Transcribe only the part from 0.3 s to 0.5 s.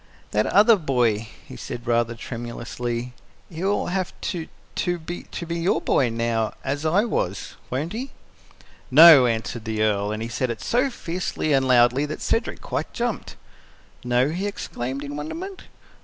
"That